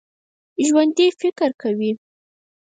ژوندي 0.65 1.07
فکر 1.19 1.49
کوي 1.61 1.91